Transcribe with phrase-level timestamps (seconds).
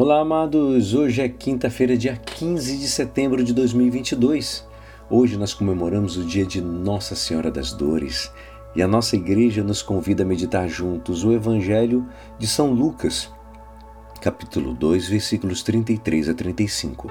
[0.00, 0.94] Olá, amados!
[0.94, 4.64] Hoje é quinta-feira, dia 15 de setembro de 2022.
[5.10, 8.32] Hoje nós comemoramos o dia de Nossa Senhora das Dores
[8.76, 12.06] e a nossa igreja nos convida a meditar juntos o Evangelho
[12.38, 13.28] de São Lucas,
[14.22, 17.08] capítulo 2, versículos 33 a 35.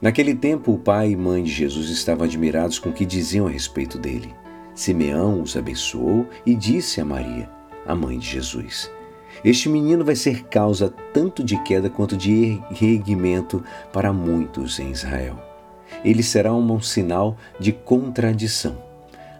[0.00, 3.50] Naquele tempo, o pai e mãe de Jesus estavam admirados com o que diziam a
[3.50, 4.34] respeito dele.
[4.74, 7.50] Simeão os abençoou e disse a Maria,
[7.86, 8.90] a mãe de Jesus:
[9.44, 13.62] este menino vai ser causa tanto de queda quanto de erguimento
[13.92, 15.38] para muitos em Israel.
[16.04, 18.76] Ele será um sinal de contradição.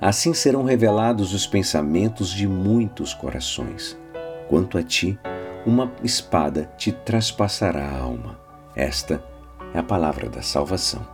[0.01, 3.97] Assim serão revelados os pensamentos de muitos corações.
[4.49, 5.19] Quanto a ti,
[5.65, 8.39] uma espada te traspassará a alma.
[8.75, 9.23] Esta
[9.75, 11.07] é a palavra da salvação.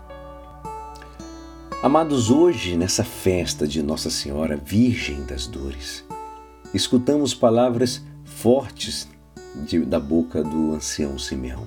[1.83, 6.05] Amados, hoje, nessa festa de Nossa Senhora Virgem das Dores,
[6.72, 8.05] escutamos palavras
[8.36, 9.09] fortes
[9.66, 11.66] de, da boca do ancião Simeão.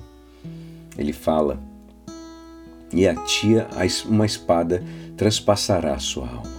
[0.98, 1.60] Ele fala:
[2.92, 3.68] E a tia,
[4.06, 4.82] uma espada
[5.16, 6.56] traspassará a sua alma.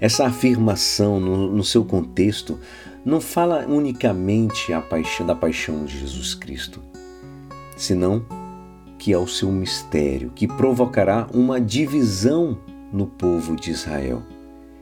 [0.00, 2.58] Essa afirmação, no, no seu contexto,
[3.04, 6.82] não fala unicamente paixão, da paixão de Jesus Cristo,
[7.76, 8.24] senão
[8.98, 12.58] que é o seu mistério, que provocará uma divisão
[12.92, 14.22] no povo de Israel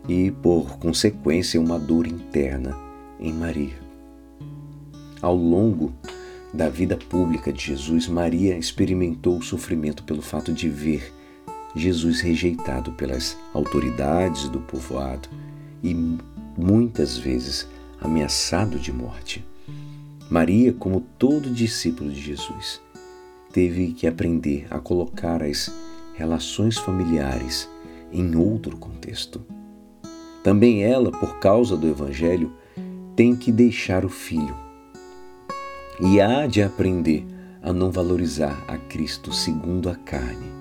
[0.09, 2.77] e, por consequência, uma dor interna
[3.20, 3.84] em Maria.
[5.25, 5.91] Ao longo
[6.53, 11.14] da vida pública de Jesus, Maria experimentou o sofrimento pelo fato de ver
[11.75, 15.31] Jesus rejeitado pelas autoridades do povoado
[15.83, 15.97] e
[16.58, 17.66] muitas vezes
[17.98, 19.42] ameaçado de morte.
[20.28, 22.83] Maria, como todo discípulo de Jesus,
[23.50, 25.75] teve que aprender a colocar as
[26.12, 27.66] relações familiares
[28.12, 29.41] em outro contexto.
[30.42, 32.53] Também ela, por causa do Evangelho,
[33.16, 34.64] tem que deixar o filho
[36.00, 37.25] e há de aprender
[37.62, 40.53] a não valorizar a Cristo segundo a carne,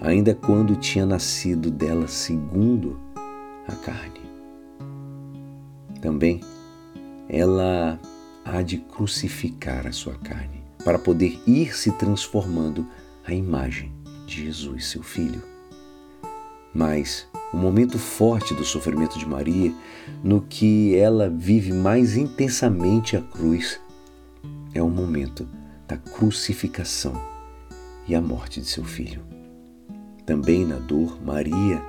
[0.00, 2.98] ainda quando tinha nascido dela segundo
[3.66, 4.20] a carne.
[6.00, 6.40] Também
[7.28, 7.98] ela
[8.44, 12.86] há de crucificar a sua carne para poder ir se transformando
[13.26, 13.92] à imagem
[14.26, 15.42] de Jesus, seu filho.
[16.72, 19.72] Mas o momento forte do sofrimento de Maria,
[20.22, 23.80] no que ela vive mais intensamente a cruz,
[24.78, 25.48] é o momento
[25.86, 27.20] da crucificação
[28.06, 29.22] e a morte de seu filho.
[30.24, 31.82] Também na dor, Maria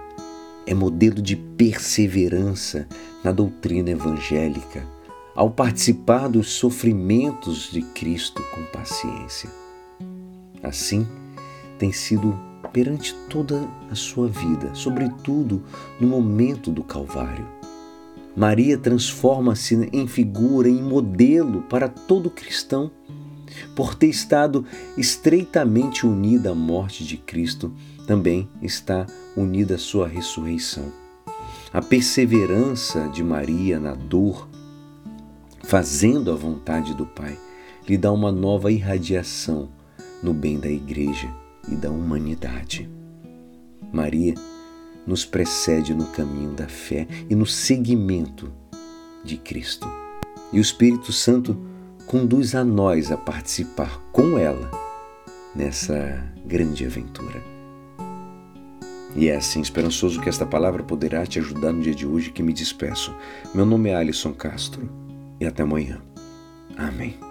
[0.66, 2.88] é modelo de perseverança
[3.24, 4.86] na doutrina evangélica,
[5.36, 9.50] ao participar dos sofrimentos de Cristo com paciência.
[10.64, 11.08] Assim,
[11.78, 12.38] tem sido
[12.74, 15.64] perante toda a sua vida, sobretudo
[16.00, 17.59] no momento do Calvário
[18.36, 22.92] Maria transforma-se em figura, em modelo para todo cristão.
[23.76, 24.66] Por ter estado
[24.98, 27.74] estreitamente unida à morte de Cristo,
[28.06, 30.92] também está unida à sua ressurreição.
[31.74, 34.48] A perseverança de Maria na dor,
[35.64, 37.38] fazendo a vontade do Pai,
[37.88, 39.70] lhe dá uma nova irradiação
[40.22, 41.30] no bem da Igreja
[41.68, 42.90] e da humanidade.
[43.92, 44.36] Maria
[45.06, 48.52] nos precede no caminho da fé e no seguimento
[49.24, 49.88] de Cristo.
[50.52, 51.58] E o Espírito Santo
[52.06, 54.72] conduz a nós a participar com ela
[55.56, 57.44] nessa grande aventura.
[59.16, 62.44] E é assim esperançoso que esta palavra poderá te ajudar no dia de hoje que
[62.44, 63.16] me despeço.
[63.54, 64.90] Meu nome é Alisson Castro
[65.40, 66.02] e até amanhã.
[66.78, 67.29] Amém.